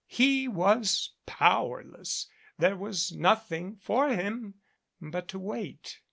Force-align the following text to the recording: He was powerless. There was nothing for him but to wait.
He 0.07 0.47
was 0.47 1.11
powerless. 1.27 2.25
There 2.57 2.75
was 2.75 3.11
nothing 3.11 3.75
for 3.75 4.09
him 4.09 4.55
but 4.99 5.27
to 5.27 5.37
wait. 5.37 5.99